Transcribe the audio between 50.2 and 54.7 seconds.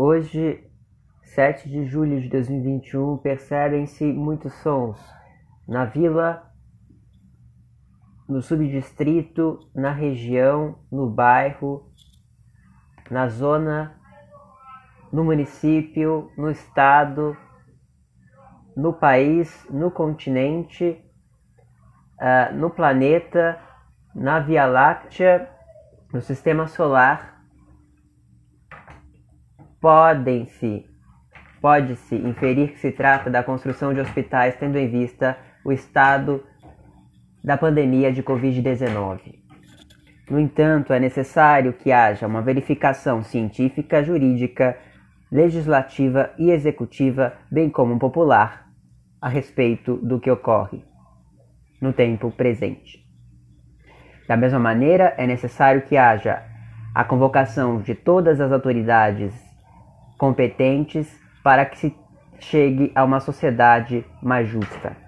que ocorre no tempo presente. Da mesma